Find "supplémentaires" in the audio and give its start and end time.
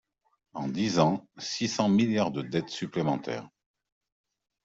2.71-3.47